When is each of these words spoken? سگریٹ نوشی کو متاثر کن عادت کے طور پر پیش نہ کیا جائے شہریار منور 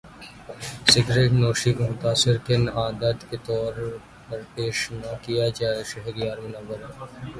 سگریٹ 0.93 1.31
نوشی 1.33 1.71
کو 1.77 1.83
متاثر 1.91 2.35
کن 2.45 2.63
عادت 2.77 3.17
کے 3.29 3.37
طور 3.47 3.73
پر 4.27 4.39
پیش 4.55 4.77
نہ 4.93 5.11
کیا 5.23 5.45
جائے 5.57 5.83
شہریار 5.91 6.37
منور 6.43 6.79